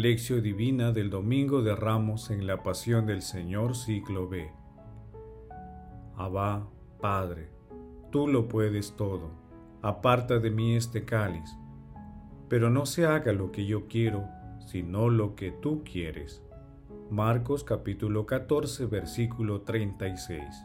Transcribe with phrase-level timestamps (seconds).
[0.00, 4.50] Lección Divina del Domingo de Ramos en la Pasión del Señor, ciclo B.
[6.16, 6.66] Abba,
[7.02, 7.50] Padre,
[8.10, 9.30] tú lo puedes todo,
[9.82, 11.54] aparta de mí este cáliz,
[12.48, 14.24] pero no se haga lo que yo quiero,
[14.64, 16.42] sino lo que tú quieres.
[17.10, 20.64] Marcos capítulo 14, versículo 36.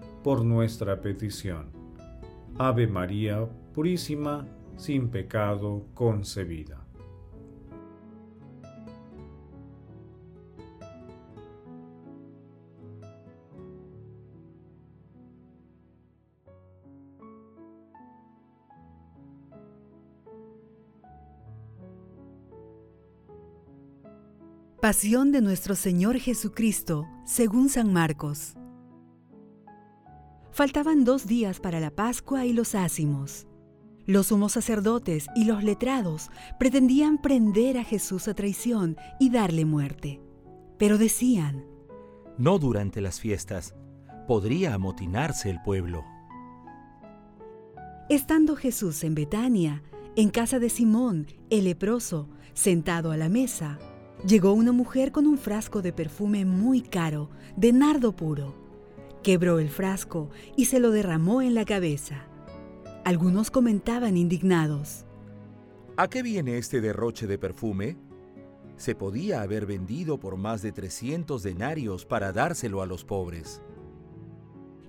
[0.23, 1.71] por nuestra petición.
[2.57, 4.47] Ave María Purísima,
[4.77, 6.81] sin pecado concebida.
[24.81, 28.55] Pasión de nuestro Señor Jesucristo, según San Marcos.
[30.61, 33.47] Faltaban dos días para la Pascua y los ácimos.
[34.05, 36.29] Los sumos sacerdotes y los letrados
[36.59, 40.21] pretendían prender a Jesús a traición y darle muerte.
[40.77, 41.65] Pero decían,
[42.37, 43.73] No durante las fiestas,
[44.27, 46.05] podría amotinarse el pueblo.
[48.07, 49.81] Estando Jesús en Betania,
[50.15, 53.79] en casa de Simón, el leproso, sentado a la mesa,
[54.27, 58.60] llegó una mujer con un frasco de perfume muy caro, de nardo puro
[59.23, 62.25] Quebró el frasco y se lo derramó en la cabeza.
[63.05, 65.05] Algunos comentaban indignados.
[65.95, 67.97] ¿A qué viene este derroche de perfume?
[68.77, 73.61] Se podía haber vendido por más de 300 denarios para dárselo a los pobres.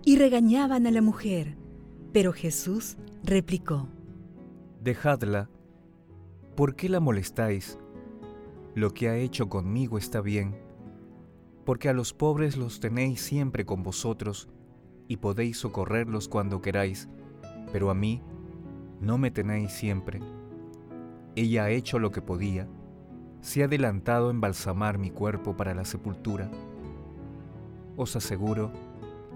[0.03, 1.59] Y regañaban a la mujer,
[2.12, 3.88] pero Jesús replicó.
[4.81, 5.50] Dejadla.
[6.56, 7.78] ¿Por qué la molestáis?
[8.75, 10.61] Lo que ha hecho conmigo está bien
[11.64, 14.48] porque a los pobres los tenéis siempre con vosotros
[15.08, 17.08] y podéis socorrerlos cuando queráis,
[17.72, 18.22] pero a mí
[19.00, 20.20] no me tenéis siempre.
[21.34, 22.68] Ella ha hecho lo que podía,
[23.40, 26.50] se ha adelantado a embalsamar mi cuerpo para la sepultura.
[27.96, 28.72] Os aseguro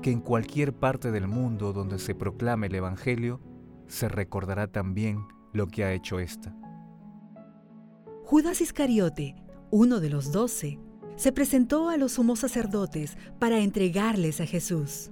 [0.03, 3.41] que en cualquier parte del mundo donde se proclame el Evangelio,
[3.87, 6.55] se recordará también lo que ha hecho ésta.
[8.25, 9.37] Judas Iscariote,
[9.71, 10.79] uno de los doce,
[11.17, 15.11] se presentó a los sumos sacerdotes para entregarles a Jesús.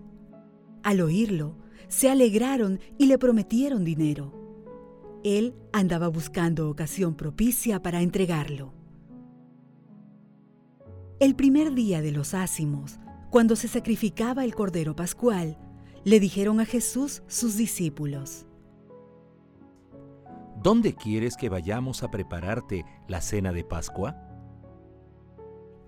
[0.83, 1.57] Al oírlo,
[1.89, 4.33] se alegraron y le prometieron dinero.
[5.25, 8.73] Él andaba buscando ocasión propicia para entregarlo.
[11.21, 12.99] El primer día de los ácimos,
[13.31, 15.57] cuando se sacrificaba el Cordero Pascual,
[16.05, 18.47] le dijeron a Jesús sus discípulos,
[20.63, 24.24] ¿Dónde quieres que vayamos a prepararte la cena de Pascua?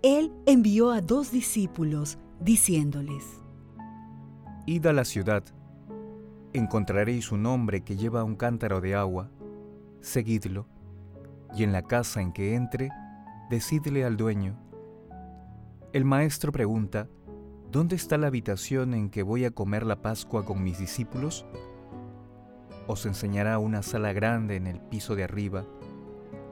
[0.02, 3.24] Él envió a dos discípulos, diciéndoles,
[4.66, 5.42] Id a la ciudad,
[6.52, 9.30] encontraréis un hombre que lleva un cántaro de agua,
[10.00, 10.66] seguidlo,
[11.56, 12.90] y en la casa en que entre,
[13.48, 14.58] decidle al dueño.
[15.92, 17.08] El maestro pregunta,
[17.72, 21.46] ¿dónde está la habitación en que voy a comer la Pascua con mis discípulos?
[22.86, 25.64] Os enseñará una sala grande en el piso de arriba,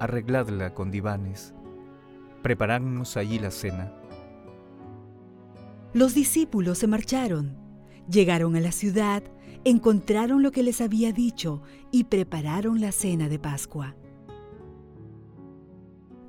[0.01, 1.55] arregladla con divanes
[2.45, 3.91] prepararnos allí la cena.
[5.95, 7.57] Los discípulos se marcharon,
[8.07, 9.23] llegaron a la ciudad,
[9.65, 13.97] encontraron lo que les había dicho y prepararon la cena de Pascua.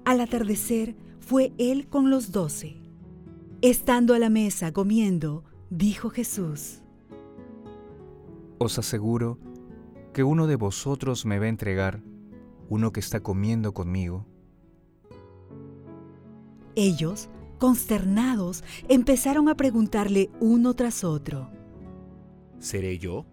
[0.05, 2.81] Al atardecer fue él con los doce.
[3.61, 6.81] Estando a la mesa comiendo, dijo Jesús,
[8.57, 9.37] Os aseguro
[10.13, 12.01] que uno de vosotros me va a entregar,
[12.69, 14.25] uno que está comiendo conmigo.
[16.75, 21.49] Ellos, consternados, empezaron a preguntarle uno tras otro.
[22.59, 23.25] ¿Seré yo?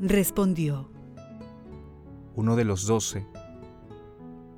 [0.00, 0.90] Respondió.
[2.34, 3.26] Uno de los doce,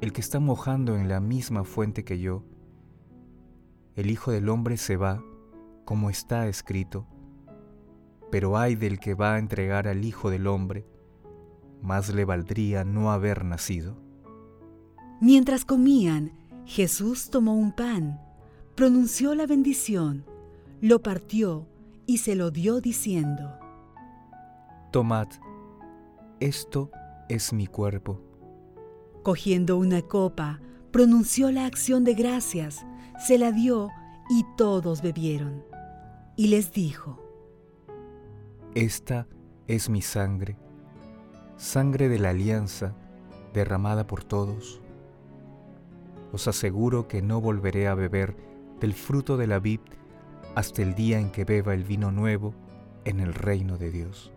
[0.00, 2.44] el que está mojando en la misma fuente que yo.
[3.94, 5.22] El Hijo del Hombre se va,
[5.84, 7.06] como está escrito,
[8.30, 10.86] pero ay del que va a entregar al Hijo del Hombre,
[11.82, 13.96] más le valdría no haber nacido.
[15.20, 16.32] Mientras comían,
[16.66, 18.20] Jesús tomó un pan,
[18.74, 20.24] pronunció la bendición,
[20.80, 21.66] lo partió
[22.06, 23.58] y se lo dio diciendo,
[24.90, 25.28] Tomad,
[26.38, 26.90] esto
[27.28, 28.20] es mi cuerpo.
[29.22, 30.60] Cogiendo una copa,
[30.90, 32.84] pronunció la acción de gracias,
[33.26, 33.88] se la dio
[34.28, 35.64] y todos bebieron.
[36.36, 37.18] Y les dijo,
[38.74, 39.26] Esta
[39.66, 40.58] es mi sangre,
[41.56, 42.94] sangre de la alianza
[43.54, 44.81] derramada por todos.
[46.32, 48.34] Os aseguro que no volveré a beber
[48.80, 49.80] del fruto de la vid
[50.54, 52.54] hasta el día en que beba el vino nuevo
[53.04, 54.32] en el reino de Dios.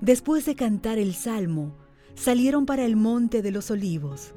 [0.00, 1.76] Después de cantar el salmo,
[2.14, 4.34] salieron para el monte de los olivos.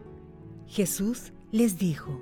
[0.67, 2.21] Jesús les dijo,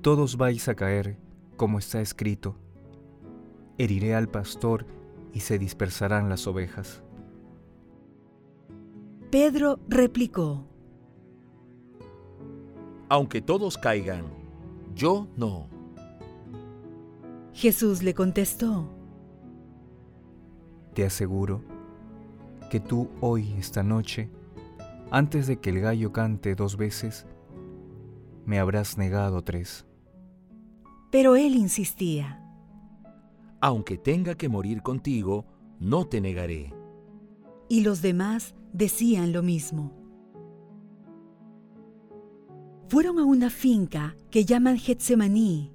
[0.00, 1.18] Todos vais a caer,
[1.56, 2.56] como está escrito,
[3.76, 4.86] heriré al pastor
[5.34, 7.02] y se dispersarán las ovejas.
[9.30, 10.66] Pedro replicó,
[13.08, 14.24] Aunque todos caigan,
[14.94, 15.68] yo no.
[17.52, 18.88] Jesús le contestó,
[20.94, 21.62] Te aseguro
[22.70, 24.30] que tú hoy, esta noche,
[25.10, 27.26] antes de que el gallo cante dos veces,
[28.46, 29.86] me habrás negado tres.
[31.10, 32.36] pero él insistía.
[33.60, 35.44] Aunque tenga que morir contigo,
[35.80, 36.72] no te negaré.
[37.70, 39.92] Y los demás decían lo mismo.
[42.88, 45.72] Fueron a una finca que llaman Getsemaní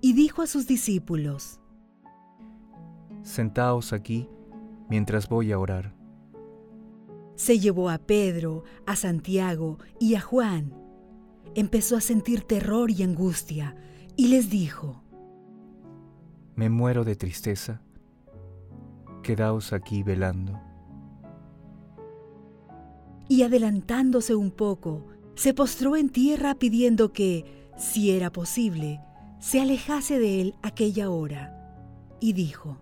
[0.00, 1.60] y dijo a sus discípulos,
[3.22, 4.26] Sentaos aquí
[4.88, 5.94] mientras voy a orar.
[7.36, 10.72] se llevó a Pedro, a Santiago y a Juan.
[11.54, 13.76] Empezó a sentir terror y angustia
[14.16, 15.02] y les dijo,
[16.56, 17.82] Me muero de tristeza.
[19.22, 20.58] Quedaos aquí velando.
[23.34, 29.00] Y adelantándose un poco, se postró en tierra pidiendo que, si era posible,
[29.40, 31.52] se alejase de él aquella hora,
[32.20, 32.78] y dijo,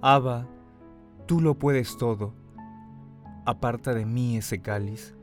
[0.00, 0.46] Abba,
[1.26, 2.34] tú lo puedes todo.
[3.46, 5.16] Aparta de mí ese cáliz,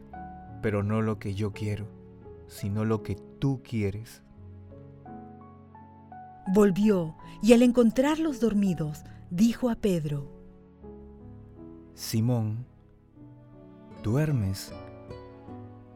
[0.61, 1.87] pero no lo que yo quiero,
[2.47, 4.21] sino lo que tú quieres.
[6.53, 10.29] Volvió y al encontrarlos dormidos, dijo a Pedro,
[11.93, 12.65] Simón,
[14.05, 14.71] ¿duermes?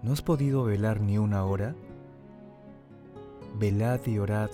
[0.01, 1.75] ¿No has podido velar ni una hora?
[3.59, 4.49] Velad y orad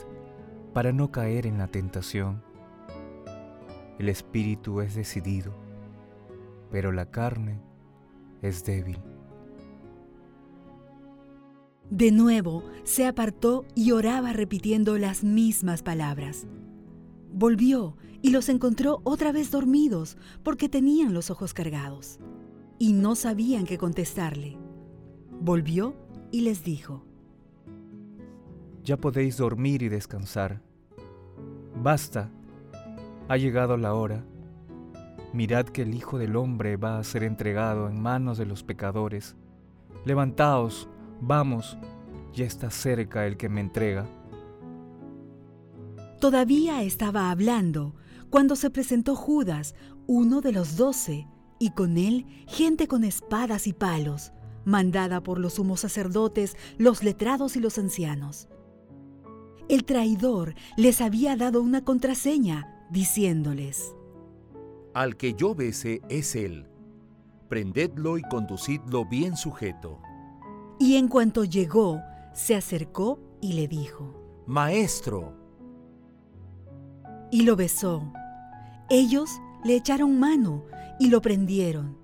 [0.73, 2.43] para no caer en la tentación.
[3.97, 5.53] El espíritu es decidido,
[6.69, 7.61] pero la carne
[8.41, 8.99] es débil.
[11.89, 16.45] De nuevo se apartó y oraba repitiendo las mismas palabras.
[17.31, 22.19] Volvió y los encontró otra vez dormidos porque tenían los ojos cargados
[22.77, 24.58] y no sabían qué contestarle.
[25.39, 25.96] Volvió
[26.32, 27.05] y les dijo,
[28.84, 30.62] Ya podéis dormir y descansar.
[31.82, 32.29] Basta,
[33.27, 34.24] ha llegado la hora.
[35.34, 39.36] Mirad que el Hijo del Hombre va a ser entregado en manos de los pecadores.
[40.05, 40.88] Levantaos,
[41.20, 41.77] vamos,
[42.34, 44.05] ya está cerca el que me entrega.
[46.20, 47.96] Todavía estaba hablando
[48.29, 49.75] cuando se presentó Judas,
[50.08, 51.27] uno de los doce,
[51.59, 54.31] y con él gente con espadas y palos,
[54.65, 58.47] mandada por los sumos sacerdotes, los letrados y los ancianos.
[59.69, 63.95] El traidor les había dado una contraseña, diciéndoles,
[64.93, 66.67] Al que yo bese es él.
[67.50, 70.00] Prendedlo y conducidlo bien sujeto.
[70.79, 72.01] y en cuanto llegó,
[72.33, 75.33] se acercó y le dijo, Maestro,
[77.31, 78.12] y lo besó.
[78.89, 79.29] Ellos
[79.65, 80.63] le echaron mano
[81.00, 81.98] y lo prendieron.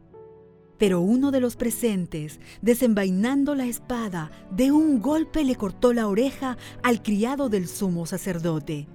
[0.80, 6.58] Pero uno de los presentes, desenvainando la espada, de un golpe le cortó la oreja
[6.82, 8.88] al criado del sumo sacerdote.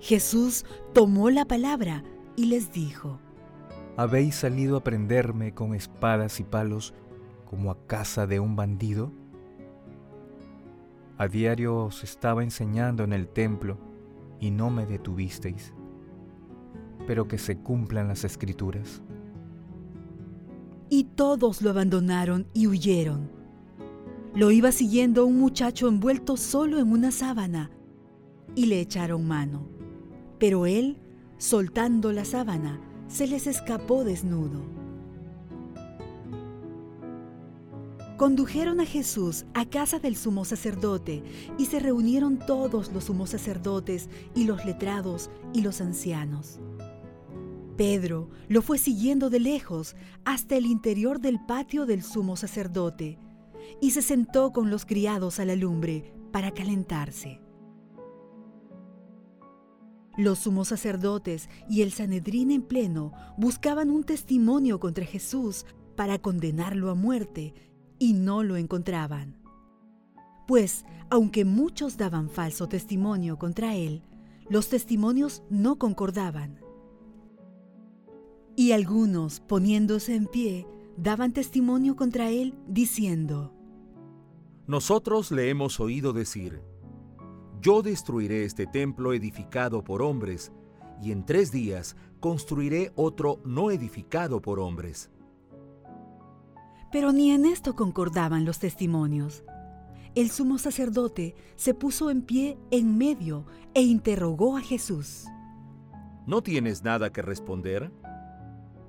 [0.00, 2.02] Jesús tomó la palabra
[2.34, 3.20] y les dijo,
[3.98, 6.94] ¿Habéis salido a prenderme con espadas y palos
[7.44, 9.12] como a casa de un bandido?
[11.18, 13.76] A diario os estaba enseñando en el templo
[14.40, 15.74] y no me detuvisteis.
[17.06, 19.02] Pero que se cumplan las escrituras.
[20.94, 23.30] y todos lo abandonaron y huyeron.
[24.34, 27.70] Lo iba siguiendo un muchacho envuelto solo en una sábana
[28.54, 29.66] y le echaron mano.
[30.38, 30.98] Pero él,
[31.38, 32.78] soltando la sábana,
[33.08, 34.60] se les escapó desnudo.
[38.18, 41.22] Condujeron a Jesús a casa del sumo sacerdote
[41.56, 46.60] y se reunieron todos los sumos sacerdotes y los letrados y los ancianos.
[47.76, 53.18] Pedro lo fue siguiendo de lejos hasta el interior del patio del sumo sacerdote
[53.80, 57.40] y se sentó con los criados a la lumbre para calentarse.
[60.16, 65.64] Los sumos sacerdotes y el Sanedrín en pleno buscaban un testimonio contra Jesús
[65.96, 67.54] para condenarlo a muerte
[67.98, 69.40] y no lo encontraban.
[70.46, 74.02] Pues, aunque muchos daban falso testimonio contra él,
[74.50, 76.60] los testimonios no concordaban.
[78.56, 80.66] Y algunos, poniéndose en pie,
[80.96, 83.52] daban testimonio contra él, diciendo,
[84.66, 86.60] Nosotros le hemos oído decir,
[87.60, 90.52] Yo destruiré este templo edificado por hombres,
[91.02, 95.10] y en tres días construiré otro no edificado por hombres.
[96.92, 99.44] Pero ni en esto concordaban los testimonios.
[100.14, 105.24] El sumo sacerdote se puso en pie en medio e interrogó a Jesús.
[106.26, 107.90] ¿No tienes nada que responder?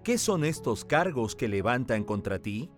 [0.03, 2.69] ¿Qué son estos cargos que levantan contra ti?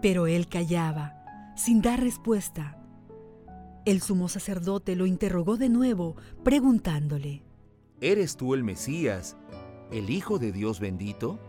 [0.00, 2.78] Pero él callaba, sin dar respuesta.
[3.84, 7.42] El sumo sacerdote lo interrogó de nuevo, preguntándole,
[8.00, 9.36] ¿Eres tú el Mesías,
[9.90, 11.40] el Hijo de Dios bendito?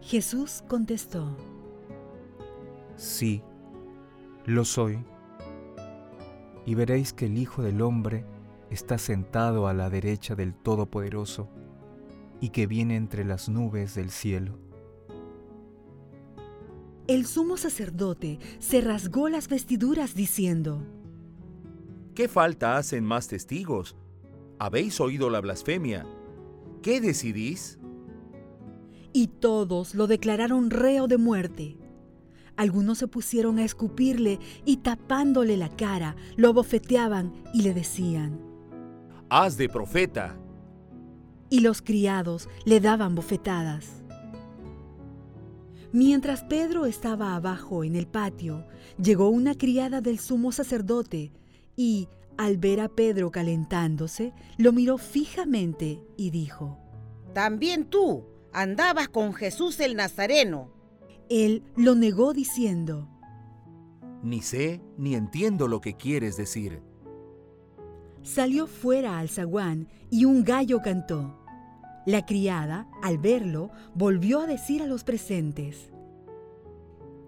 [0.00, 1.36] Jesús contestó,
[2.94, 3.42] Sí,
[4.46, 5.04] lo soy.
[6.66, 8.24] Y veréis que el Hijo del Hombre
[8.70, 11.48] está sentado a la derecha del Todopoderoso
[12.42, 14.58] y que viene entre las nubes del cielo.
[17.06, 20.84] El sumo sacerdote se rasgó las vestiduras diciendo,
[22.16, 23.96] ¿Qué falta hacen más testigos?
[24.58, 26.04] ¿Habéis oído la blasfemia?
[26.82, 27.78] ¿Qué decidís?
[29.12, 31.78] Y todos lo declararon reo de muerte.
[32.56, 38.40] Algunos se pusieron a escupirle y tapándole la cara, lo abofeteaban y le decían,
[39.30, 40.36] Haz de profeta.
[41.52, 44.02] Y los criados le daban bofetadas.
[45.92, 48.66] Mientras Pedro estaba abajo en el patio,
[48.96, 51.30] llegó una criada del sumo sacerdote
[51.76, 56.78] y, al ver a Pedro calentándose, lo miró fijamente y dijo,
[57.34, 60.72] También tú andabas con Jesús el Nazareno.
[61.28, 63.10] Él lo negó diciendo,
[64.22, 66.80] Ni sé ni entiendo lo que quieres decir.
[68.22, 71.41] Salió fuera al zaguán y un gallo cantó.
[72.04, 75.92] La criada, al verlo, volvió a decir a los presentes,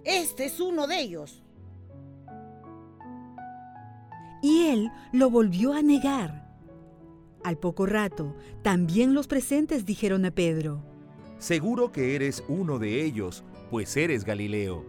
[0.04, 1.42] Este es uno de ellos.
[4.42, 6.44] Y él lo volvió a negar.
[7.44, 10.82] Al poco rato, también los presentes dijeron a Pedro,
[11.38, 14.84] Seguro que eres uno de ellos, pues eres Galileo.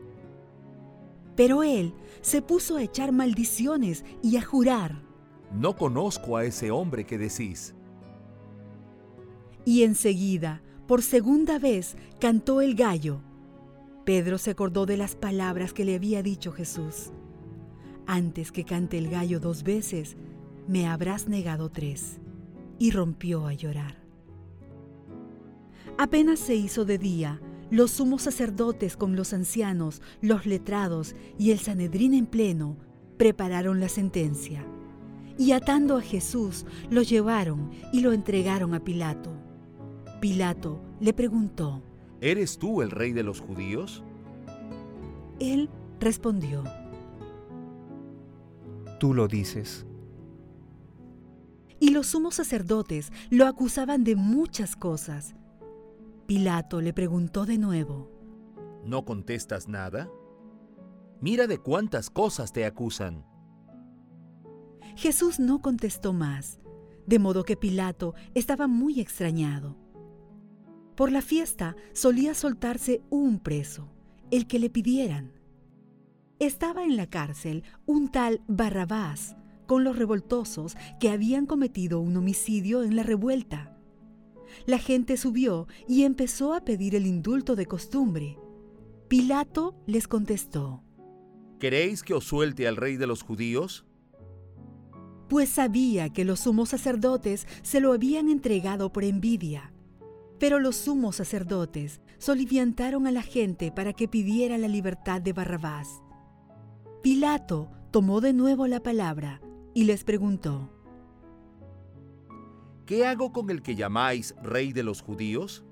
[1.35, 5.01] Pero él se puso a echar maldiciones y a jurar.
[5.53, 7.74] No conozco a ese hombre que decís.
[9.65, 13.21] Y enseguida, por segunda vez, cantó el gallo.
[14.05, 17.11] Pedro se acordó de las palabras que le había dicho Jesús.
[18.05, 20.15] Antes que cante el gallo dos veces,
[20.67, 22.19] me habrás negado tres.
[22.77, 24.05] Y rompió a llorar.
[25.97, 27.41] Apenas se hizo de día,
[27.71, 32.77] los sumos sacerdotes con los ancianos, los letrados y el Sanedrín en pleno
[33.17, 34.65] prepararon la sentencia.
[35.37, 39.44] Y atando a Jesús, lo llevaron y lo entregaron a Pilato.
[40.25, 41.83] Pilato le preguntó,
[42.19, 44.01] ¿Eres tú el rey de los judíos?
[45.39, 46.63] Él respondió,
[48.99, 49.85] Tú lo dices.
[51.79, 55.35] Y los sumos sacerdotes lo acusaban de muchas cosas.
[56.25, 58.09] Pilato le preguntó de nuevo,
[58.83, 60.09] ¿No contestas nada?
[61.21, 63.23] Mira de cuántas cosas te acusan.
[64.95, 66.59] Jesús no contestó más,
[67.05, 69.84] de modo que Pilato estaba muy extrañado.
[70.95, 73.89] Por la fiesta solía soltarse un preso,
[74.31, 75.33] el que le pidieran.
[76.39, 79.35] Estaba en la cárcel un tal Barrabás
[79.65, 83.77] con los revoltosos que habían cometido un homicidio en la revuelta.
[84.65, 88.37] La gente subió y empezó a pedir el indulto de costumbre.
[89.07, 90.81] Pilato les contestó,
[91.59, 93.85] ¿Queréis que os suelte al rey de los judíos?
[95.27, 99.73] pues sabía que los sumos sacerdotes se lo habían entregado por envidia.
[100.39, 106.01] Pero los sumos sacerdotes soliviantaron a la gente para que pidiera la libertad de Barrabás.
[107.01, 109.41] Pilato tomó de nuevo la palabra
[109.73, 110.69] y les preguntó,
[112.85, 115.63] ¿Qué hago con el que llamáis rey de los judíos?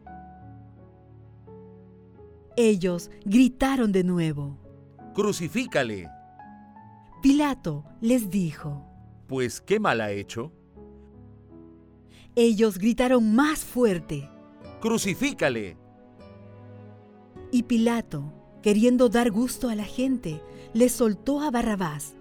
[2.55, 4.57] ellos gritaron de nuevo.
[5.13, 6.09] Crucifícale.
[7.21, 8.85] Pilato les dijo,
[9.27, 10.51] Pues, ¿qué mal ha hecho?
[12.35, 14.29] Ellos gritaron más fuerte.
[14.83, 15.77] ¡Crucifícale!
[17.53, 20.41] Y Pilato, queriendo dar gusto a la gente,
[20.73, 22.17] le soltó a Barrabás.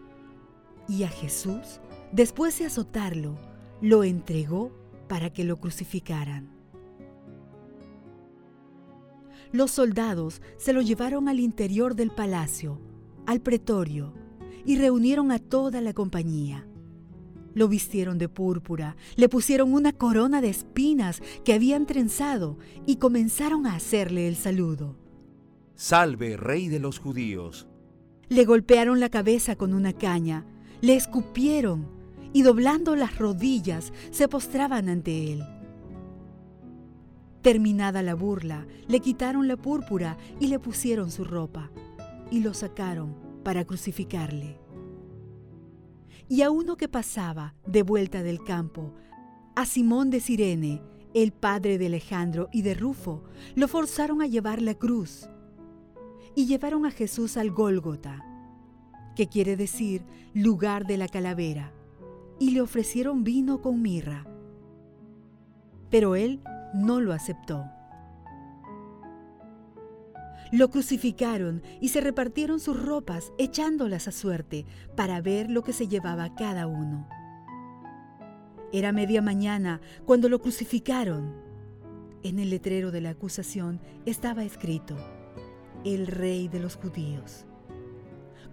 [0.88, 1.81] Y a Jesús,
[2.12, 3.37] después de azotarlo,
[3.81, 4.71] lo entregó
[5.09, 6.50] para que lo crucificaran.
[9.50, 12.81] Los soldados se lo llevaron al interior del palacio,
[13.26, 14.14] al pretorio,
[14.64, 16.64] y reunieron a toda la compañía.
[17.54, 23.66] Lo vistieron de púrpura, le pusieron una corona de espinas que habían trenzado y comenzaron
[23.66, 24.97] a hacerle el saludo.
[25.75, 27.66] Salve, rey de los judíos.
[28.28, 30.47] Le golpearon la cabeza con una caña,
[30.80, 31.87] le escupieron
[32.32, 35.42] y doblando las rodillas se postraban ante él.
[37.42, 41.71] Terminada la burla, le quitaron la púrpura y le pusieron su ropa
[42.30, 44.62] y lo sacaron para crucificarle.
[46.32, 48.94] Y a uno que pasaba de vuelta del campo,
[49.54, 50.80] a Simón de Sirene,
[51.12, 53.22] el padre de Alejandro y de Rufo,
[53.54, 55.28] lo forzaron a llevar la cruz.
[56.34, 58.24] Y llevaron a Jesús al Gólgota,
[59.14, 61.70] que quiere decir lugar de la calavera,
[62.38, 64.26] y le ofrecieron vino con mirra.
[65.90, 66.40] Pero él
[66.72, 67.66] no lo aceptó.
[70.52, 75.88] Lo crucificaron y se repartieron sus ropas echándolas a suerte para ver lo que se
[75.88, 77.09] llevaba cada uno.
[78.71, 81.35] Era media mañana cuando lo crucificaron.
[82.22, 84.94] En el letrero de la acusación estaba escrito,
[85.85, 87.46] el rey de los judíos.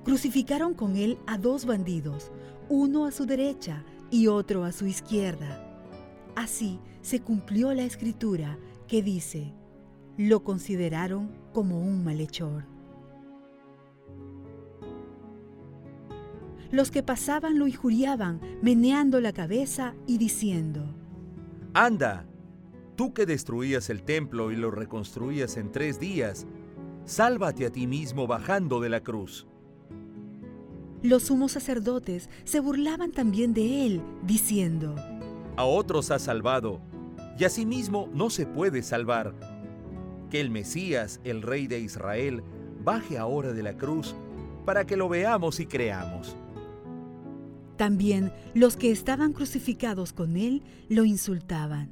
[0.06, 2.32] Crucificaron con él a dos bandidos,
[2.70, 5.66] uno a su derecha y otro a su izquierda.
[6.38, 9.54] Así se cumplió la escritura que dice,
[10.20, 12.66] lo consideraron como un malhechor.
[16.72, 20.94] Los que pasaban lo injuriaban, meneando la cabeza y diciendo,
[21.74, 22.26] Anda,
[22.98, 26.46] tú que destruías el templo y lo reconstruías en tres días,
[27.06, 29.48] sálvate a ti mismo bajando de la cruz.
[31.02, 34.96] Los sumos sacerdotes se burlaban también de él, diciendo,
[35.56, 36.82] A otros has salvado,
[37.38, 39.34] y a sí mismo no se puede salvar.
[40.30, 42.44] Que el Mesías, el Rey de Israel,
[42.84, 44.16] baje ahora de la cruz,
[44.66, 46.36] para que lo veamos y creamos.
[47.78, 51.92] También los que estaban crucificados con él lo insultaban.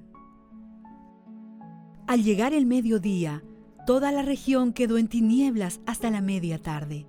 [2.07, 3.43] Al llegar el mediodía,
[3.85, 7.05] toda la región quedó en tinieblas hasta la media tarde.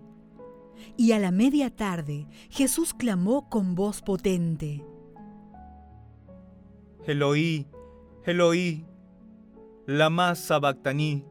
[0.96, 4.84] Y a la media tarde Jesús clamó con voz potente.
[7.04, 7.66] Eloí,
[8.24, 8.84] Eloí,
[9.88, 11.24] lama sabactaní.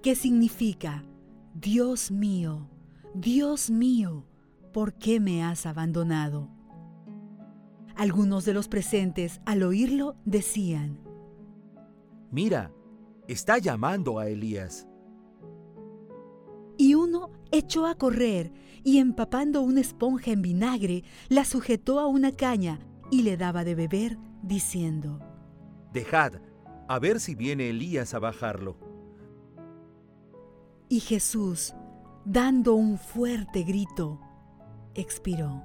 [0.00, 1.04] ¿Qué significa?
[1.52, 2.70] Dios mío,
[3.14, 4.24] Dios mío,
[4.72, 6.48] ¿por qué me has abandonado?
[7.96, 11.00] Algunos de los presentes al oírlo decían,
[12.30, 12.70] Mira,
[13.26, 14.86] está llamando a Elías.
[16.78, 18.52] Y uno echó a correr
[18.84, 22.78] y empapando una esponja en vinagre, la sujetó a una caña
[23.10, 25.18] y le daba de beber, diciendo,
[25.92, 26.34] Dejad,
[26.88, 28.76] a ver si viene Elías a bajarlo.
[30.88, 31.74] Y Jesús,
[32.24, 34.20] dando un fuerte grito,
[34.94, 35.64] expiró.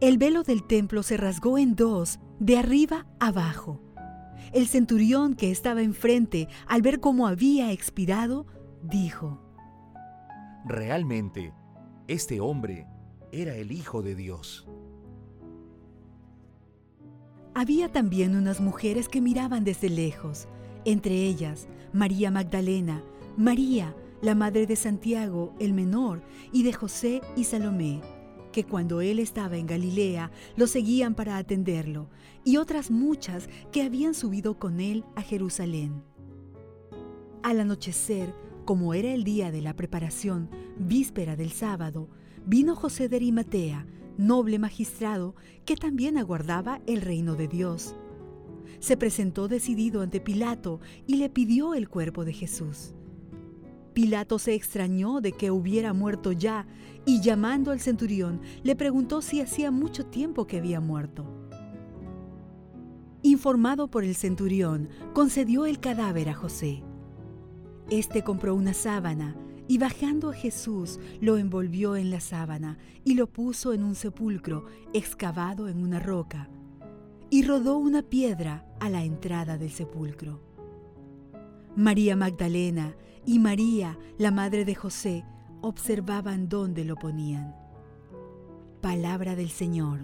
[0.00, 3.80] El velo del templo se rasgó en dos, de arriba abajo.
[4.52, 8.46] El centurión que estaba enfrente, al ver cómo había expirado,
[8.82, 9.40] dijo,
[10.64, 11.54] Realmente,
[12.08, 12.86] este hombre
[13.30, 14.68] era el Hijo de Dios.
[17.54, 20.48] Había también unas mujeres que miraban desde lejos,
[20.86, 23.02] entre ellas María Magdalena,
[23.36, 28.00] María, la madre de Santiago el menor, y de José y Salomé,
[28.52, 32.08] que cuando él estaba en Galilea lo seguían para atenderlo,
[32.42, 36.02] y otras muchas que habían subido con él a Jerusalén.
[37.42, 38.34] Al anochecer,
[38.64, 42.08] como era el día de la preparación, víspera del sábado,
[42.46, 47.96] vino José de Arimatea, noble magistrado que también aguardaba el reino de Dios.
[48.80, 52.94] Se presentó decidido ante Pilato y le pidió el cuerpo de Jesús.
[53.92, 56.66] Pilato se extrañó de que hubiera muerto ya
[57.04, 61.26] y llamando al centurión le preguntó si hacía mucho tiempo que había muerto.
[63.22, 66.82] Informado por el centurión, concedió el cadáver a José.
[67.88, 69.36] Este compró una sábana
[69.72, 74.66] y bajando a Jesús lo envolvió en la sábana y lo puso en un sepulcro
[74.92, 76.50] excavado en una roca
[77.30, 80.42] y rodó una piedra a la entrada del sepulcro.
[81.74, 85.24] María Magdalena y María, la madre de José,
[85.62, 87.56] observaban dónde lo ponían.
[88.82, 90.00] Palabra del Señor.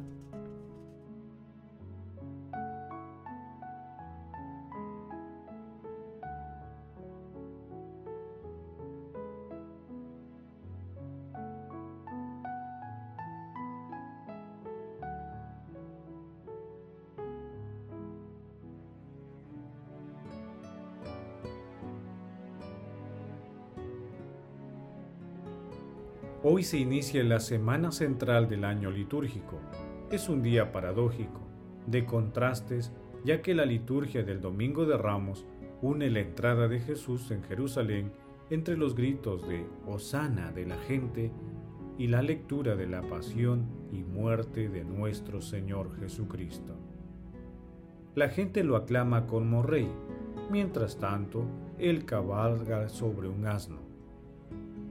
[26.58, 29.60] Hoy se inicia la semana central del año litúrgico.
[30.10, 31.38] Es un día paradójico,
[31.86, 32.92] de contrastes,
[33.24, 35.46] ya que la liturgia del Domingo de Ramos
[35.82, 38.10] une la entrada de Jesús en Jerusalén
[38.50, 41.30] entre los gritos de Hosana de la gente
[41.96, 46.74] y la lectura de la pasión y muerte de nuestro Señor Jesucristo.
[48.16, 49.88] La gente lo aclama como rey,
[50.50, 51.44] mientras tanto,
[51.78, 53.87] él cabalga sobre un asno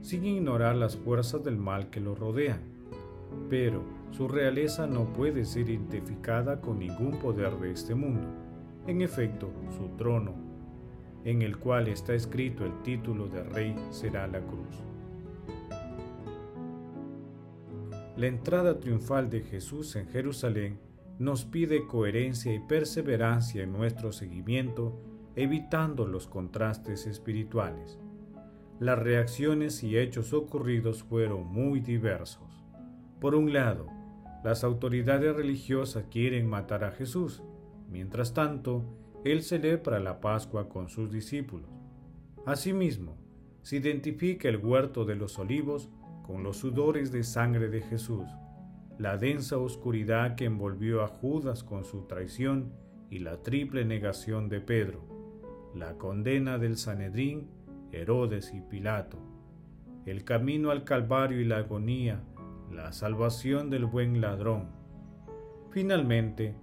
[0.02, 2.60] sin ignorar las fuerzas del mal que lo rodean.
[3.50, 8.26] Pero su realeza no puede ser identificada con ningún poder de este mundo.
[8.86, 10.34] En efecto, su trono,
[11.24, 14.82] en el cual está escrito el título de rey, será la cruz.
[18.16, 20.78] La entrada triunfal de Jesús en Jerusalén
[21.18, 24.98] nos pide coherencia y perseverancia en nuestro seguimiento,
[25.36, 27.98] evitando los contrastes espirituales
[28.80, 32.64] las reacciones y hechos ocurridos fueron muy diversos.
[33.20, 33.86] Por un lado,
[34.44, 37.42] las autoridades religiosas quieren matar a Jesús,
[37.90, 38.84] mientras tanto,
[39.24, 41.68] él celebra la Pascua con sus discípulos.
[42.46, 43.16] Asimismo,
[43.62, 45.90] se identifica el huerto de los olivos
[46.24, 48.28] con los sudores de sangre de Jesús,
[48.96, 52.72] la densa oscuridad que envolvió a Judas con su traición
[53.10, 55.04] y la triple negación de Pedro,
[55.74, 57.48] la condena del Sanedrín
[57.92, 59.18] Herodes y Pilato,
[60.06, 62.22] el camino al Calvario y la agonía,
[62.70, 64.68] la salvación del buen ladrón.
[65.70, 66.54] Finalmente,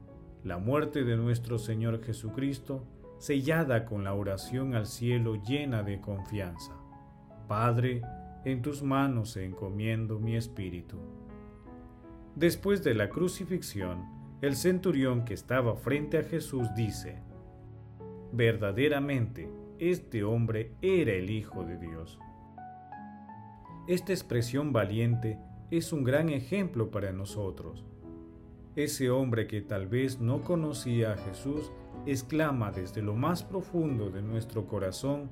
[0.43, 2.85] la muerte de nuestro Señor Jesucristo,
[3.17, 6.73] sellada con la oración al cielo llena de confianza.
[7.47, 8.01] Padre,
[8.43, 10.97] en tus manos encomiendo mi espíritu.
[12.35, 14.05] Después de la crucifixión,
[14.41, 17.23] el centurión que estaba frente a Jesús dice,
[18.31, 22.19] Verdaderamente, este hombre era el Hijo de Dios.
[23.87, 25.37] Esta expresión valiente
[25.71, 27.85] es un gran ejemplo para nosotros.
[28.75, 31.71] Ese hombre que tal vez no conocía a Jesús
[32.05, 35.29] exclama desde lo más profundo de nuestro corazón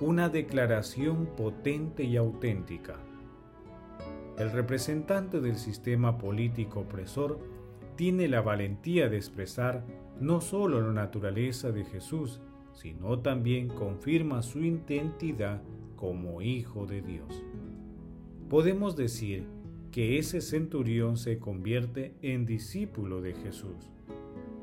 [0.00, 2.96] una declaración potente y auténtica.
[4.38, 7.38] El representante del sistema político opresor
[7.96, 9.84] tiene la valentía de expresar
[10.18, 12.40] no solo la naturaleza de Jesús,
[12.80, 15.60] sino también confirma su identidad
[15.96, 17.44] como Hijo de Dios.
[18.48, 19.46] Podemos decir
[19.92, 23.90] que ese centurión se convierte en discípulo de Jesús,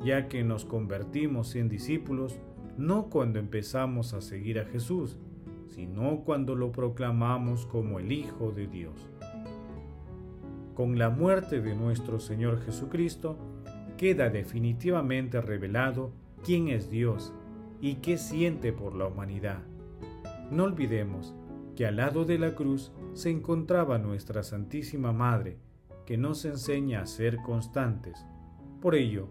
[0.03, 2.39] ya que nos convertimos en discípulos
[2.75, 5.19] no cuando empezamos a seguir a Jesús,
[5.67, 9.07] sino cuando lo proclamamos como el Hijo de Dios.
[10.73, 13.37] Con la muerte de nuestro Señor Jesucristo,
[13.95, 16.11] queda definitivamente revelado
[16.43, 17.31] quién es Dios
[17.81, 19.59] y qué siente por la humanidad.
[20.51, 21.35] No olvidemos
[21.75, 25.57] que al lado de la cruz se encontraba nuestra Santísima Madre,
[26.05, 28.25] que nos enseña a ser constantes.
[28.81, 29.27] Por ello,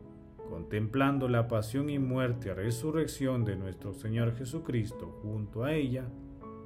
[0.48, 6.04] contemplando la pasión y muerte y resurrección de nuestro Señor Jesucristo junto a ella,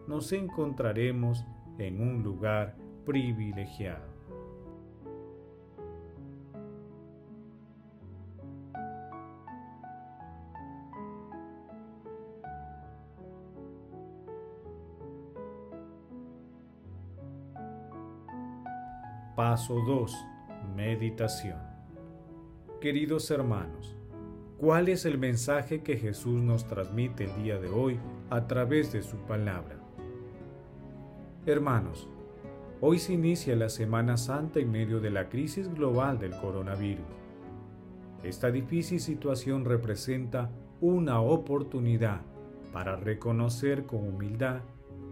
[0.07, 1.45] nos encontraremos
[1.79, 4.10] en un lugar privilegiado.
[19.41, 20.27] Paso 2.
[20.77, 21.57] Meditación.
[22.79, 23.97] Queridos hermanos,
[24.59, 27.99] ¿cuál es el mensaje que Jesús nos transmite el día de hoy
[28.29, 29.77] a través de su palabra?
[31.47, 32.07] Hermanos,
[32.83, 37.07] hoy se inicia la Semana Santa en medio de la crisis global del coronavirus.
[38.23, 40.51] Esta difícil situación representa
[40.83, 42.21] una oportunidad
[42.75, 44.61] para reconocer con humildad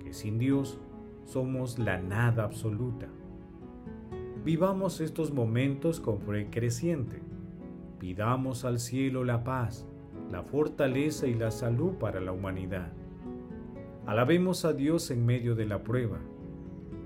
[0.04, 0.78] que sin Dios
[1.24, 3.08] somos la nada absoluta
[4.44, 7.20] Vivamos estos momentos con fe creciente.
[7.98, 9.84] Pidamos al cielo la paz,
[10.30, 12.92] la fortaleza y la salud para la humanidad.
[14.06, 16.20] Alabemos a Dios en medio de la prueba.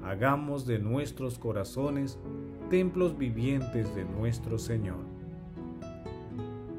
[0.05, 2.19] Hagamos de nuestros corazones
[2.69, 5.01] templos vivientes de nuestro Señor.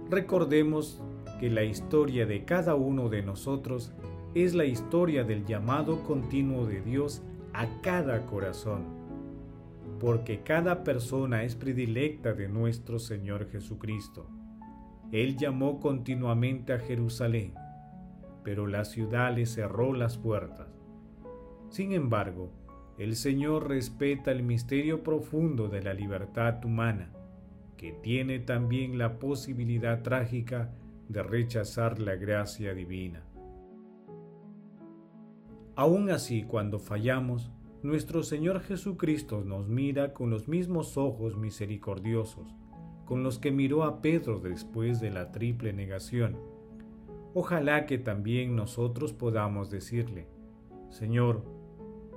[0.09, 1.01] Recordemos
[1.39, 3.91] que la historia de cada uno de nosotros
[4.35, 9.02] es la historia del llamado continuo de Dios a cada corazón
[10.03, 14.29] porque cada persona es predilecta de nuestro Señor Jesucristo.
[15.13, 17.53] Él llamó continuamente a Jerusalén,
[18.43, 20.67] pero la ciudad le cerró las puertas.
[21.69, 22.51] Sin embargo,
[22.97, 27.13] el Señor respeta el misterio profundo de la libertad humana,
[27.77, 30.73] que tiene también la posibilidad trágica
[31.07, 33.23] de rechazar la gracia divina.
[35.77, 42.55] Aún así, cuando fallamos, nuestro Señor Jesucristo nos mira con los mismos ojos misericordiosos
[43.05, 46.37] con los que miró a Pedro después de la triple negación.
[47.33, 50.27] Ojalá que también nosotros podamos decirle,
[50.89, 51.43] Señor,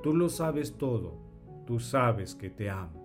[0.03, 1.19] tú lo sabes todo,
[1.67, 3.03] tú sabes que te amo.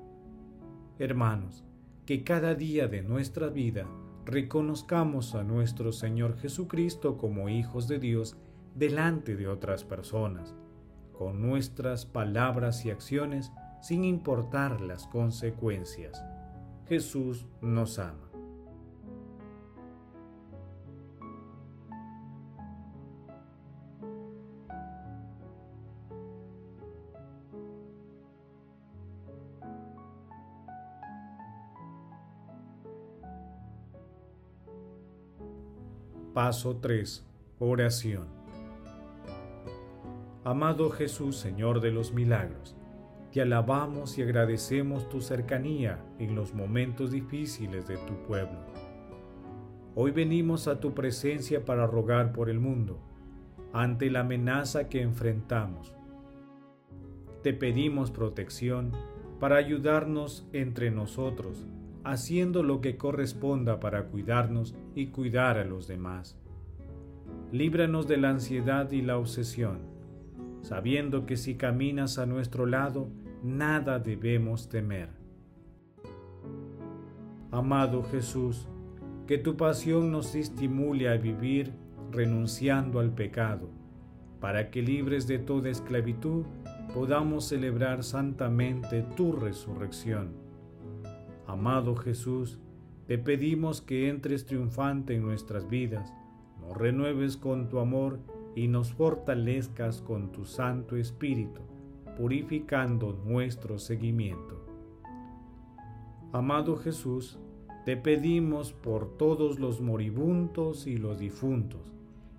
[1.00, 1.64] Hermanos,
[2.06, 3.88] que cada día de nuestra vida
[4.26, 8.38] reconozcamos a nuestro Señor Jesucristo como hijos de Dios
[8.76, 10.56] delante de otras personas
[11.22, 16.26] con nuestras palabras y acciones sin importar las consecuencias.
[16.88, 18.32] Jesús nos ama.
[36.34, 37.24] Paso 3.
[37.60, 38.41] Oración.
[40.52, 42.76] Amado Jesús, Señor de los milagros,
[43.32, 48.60] te alabamos y agradecemos tu cercanía en los momentos difíciles de tu pueblo.
[49.96, 53.00] Hoy venimos a tu presencia para rogar por el mundo,
[53.72, 55.96] ante la amenaza que enfrentamos.
[57.44, 58.92] Te pedimos protección
[59.40, 61.66] para ayudarnos entre nosotros,
[62.04, 66.38] haciendo lo que corresponda para cuidarnos y cuidar a los demás.
[67.54, 69.91] Líbranos de la ansiedad y la obsesión
[70.62, 73.10] sabiendo que si caminas a nuestro lado,
[73.44, 75.10] nada debemos temer.
[77.52, 78.68] Amado Jesús,
[79.28, 81.74] que tu pasión nos estimule a vivir
[82.12, 83.70] renunciando al pecado,
[84.40, 86.46] para que libres de toda esclavitud
[86.94, 90.34] podamos celebrar santamente tu resurrección.
[91.48, 92.60] Amado Jesús,
[93.08, 96.14] te pedimos que entres triunfante en nuestras vidas,
[96.62, 98.20] nos renueves con tu amor
[98.56, 101.62] y nos fortalezcas con tu Santo Espíritu,
[102.18, 104.66] purificando nuestro seguimiento.
[106.34, 107.40] Amado Jesús,
[107.86, 111.92] te pedimos por todos los moribundos y los difuntos,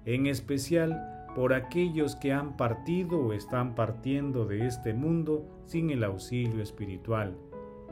[0.05, 6.05] en especial por aquellos que han partido o están partiendo de este mundo sin el
[6.05, 7.37] auxilio espiritual,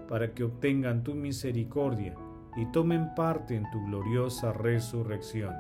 [0.09, 2.15] para que obtengan tu misericordia
[2.57, 5.55] y tomen parte en tu gloriosa resurrección.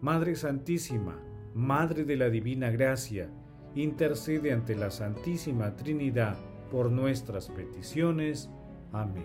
[0.00, 1.18] Madre Santísima,
[1.56, 3.30] Madre de la Divina Gracia,
[3.74, 6.36] intercede ante la Santísima Trinidad
[6.70, 8.50] por nuestras peticiones.
[8.92, 9.24] Amén.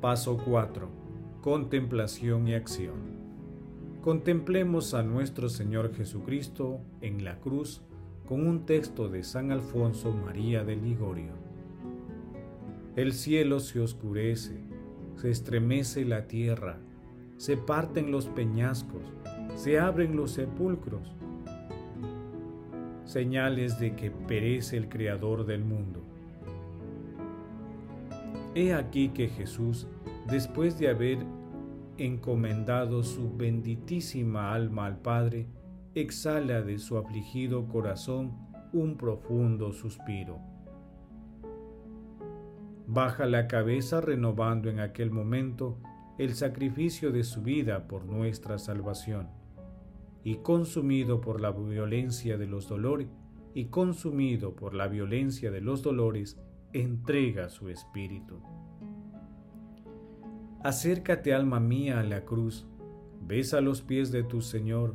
[0.00, 0.88] Paso 4.
[1.42, 3.21] Contemplación y acción.
[4.02, 7.82] Contemplemos a nuestro Señor Jesucristo en la cruz
[8.26, 11.30] con un texto de San Alfonso María de Ligorio.
[12.96, 14.58] El cielo se oscurece,
[15.14, 16.80] se estremece la tierra,
[17.36, 19.04] se parten los peñascos,
[19.54, 21.14] se abren los sepulcros,
[23.04, 26.02] señales de que perece el Creador del mundo.
[28.56, 29.86] He aquí que Jesús,
[30.26, 31.18] después de haber
[31.98, 35.48] encomendado su benditísima alma al Padre,
[35.94, 38.32] exhala de su afligido corazón
[38.72, 40.38] un profundo suspiro.
[42.86, 45.78] Baja la cabeza renovando en aquel momento
[46.18, 49.28] el sacrificio de su vida por nuestra salvación,
[50.24, 53.08] y consumido por la violencia de los dolores,
[53.54, 56.38] y consumido por la violencia de los dolores,
[56.72, 58.40] entrega su espíritu.
[60.64, 62.68] Acércate, alma mía, a la cruz,
[63.20, 64.94] besa los pies de tu Señor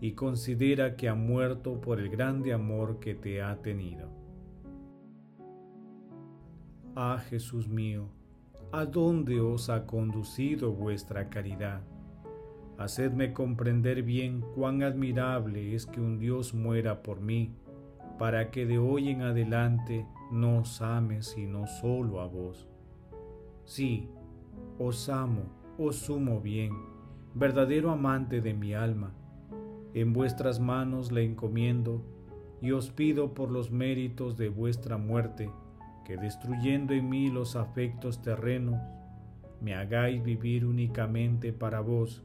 [0.00, 4.10] y considera que ha muerto por el grande amor que te ha tenido.
[6.94, 8.10] Ah Jesús mío,
[8.70, 11.80] ¿a dónde os ha conducido vuestra caridad?
[12.76, 17.56] Hacedme comprender bien cuán admirable es que un Dios muera por mí,
[18.20, 22.68] para que de hoy en adelante no os ame sino solo a vos.
[23.64, 24.08] Sí,
[24.78, 25.42] os amo,
[25.78, 26.72] os sumo bien,
[27.34, 29.12] verdadero amante de mi alma.
[29.94, 32.02] En vuestras manos la encomiendo
[32.60, 35.50] y os pido por los méritos de vuestra muerte
[36.08, 38.80] que destruyendo en mí los afectos terrenos,
[39.60, 42.22] me hagáis vivir únicamente para vos,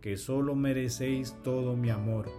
[0.00, 2.30] que solo merecéis todo mi amor.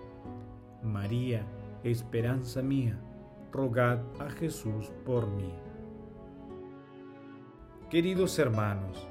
[0.81, 1.45] María,
[1.83, 2.97] esperanza mía,
[3.51, 5.53] rogad a Jesús por mí.
[7.89, 9.08] Queridos hermanos,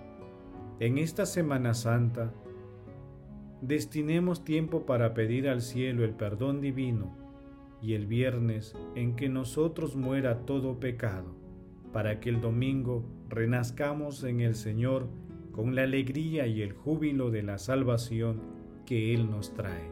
[0.81, 2.33] en esta Semana Santa,
[3.61, 7.17] destinemos tiempo para pedir al cielo el perdón divino
[7.83, 11.35] y el viernes en que nosotros muera todo pecado,
[11.93, 15.09] para que el domingo renazcamos en el Señor
[15.51, 18.41] con la alegría y el júbilo de la salvación
[18.87, 19.91] que Él nos trae.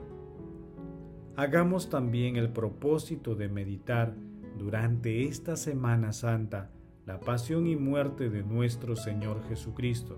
[1.34, 4.14] Hagamos también el propósito de meditar
[4.56, 6.70] durante esta Semana Santa
[7.04, 10.16] la pasión y muerte de nuestro Señor Jesucristo.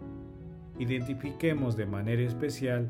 [0.78, 2.88] Identifiquemos de manera especial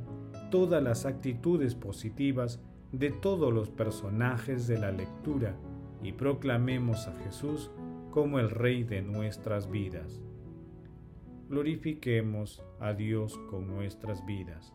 [0.51, 2.61] todas las actitudes positivas
[2.93, 5.57] de todos los personajes de la lectura
[6.03, 7.71] y proclamemos a Jesús
[8.11, 10.23] como el Rey de nuestras vidas.
[11.49, 14.75] Glorifiquemos a Dios con nuestras vidas.